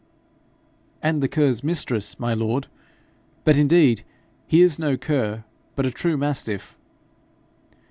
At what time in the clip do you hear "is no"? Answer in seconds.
4.63-4.97